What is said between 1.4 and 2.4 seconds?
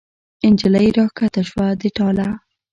شوه د ټاله